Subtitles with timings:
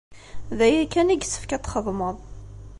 [0.57, 2.17] D aya kan i yessefk ad t-txedmeḍ!